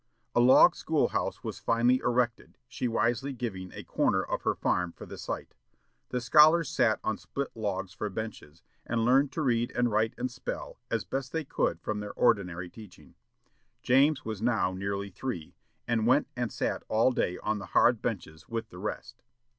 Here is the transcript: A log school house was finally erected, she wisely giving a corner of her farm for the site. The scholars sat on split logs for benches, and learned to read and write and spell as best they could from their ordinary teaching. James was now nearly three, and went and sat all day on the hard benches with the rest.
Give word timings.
A 0.33 0.39
log 0.39 0.75
school 0.75 1.09
house 1.09 1.43
was 1.43 1.59
finally 1.59 1.99
erected, 2.03 2.57
she 2.67 2.87
wisely 2.87 3.33
giving 3.33 3.71
a 3.71 3.83
corner 3.83 4.23
of 4.23 4.41
her 4.41 4.55
farm 4.55 4.93
for 4.93 5.05
the 5.05 5.15
site. 5.15 5.53
The 6.09 6.19
scholars 6.19 6.69
sat 6.69 6.99
on 7.03 7.19
split 7.19 7.51
logs 7.53 7.93
for 7.93 8.09
benches, 8.09 8.63
and 8.83 9.05
learned 9.05 9.31
to 9.33 9.43
read 9.43 9.71
and 9.75 9.91
write 9.91 10.15
and 10.17 10.31
spell 10.31 10.79
as 10.89 11.03
best 11.05 11.31
they 11.31 11.43
could 11.45 11.79
from 11.81 11.99
their 11.99 12.13
ordinary 12.13 12.67
teaching. 12.67 13.13
James 13.83 14.25
was 14.25 14.41
now 14.41 14.73
nearly 14.73 15.11
three, 15.11 15.53
and 15.87 16.07
went 16.07 16.27
and 16.35 16.51
sat 16.51 16.81
all 16.87 17.11
day 17.11 17.37
on 17.37 17.59
the 17.59 17.67
hard 17.77 18.01
benches 18.01 18.49
with 18.49 18.69
the 18.69 18.79
rest. 18.79 19.21